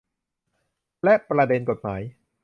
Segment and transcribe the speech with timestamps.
[1.03, 2.01] และประเด็นกฎหมาย